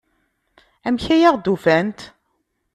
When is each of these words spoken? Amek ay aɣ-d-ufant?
Amek 0.87 1.05
ay 1.15 1.23
aɣ-d-ufant? 1.29 1.99